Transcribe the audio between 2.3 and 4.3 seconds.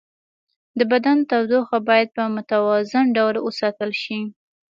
متوازن ډول وساتل شي.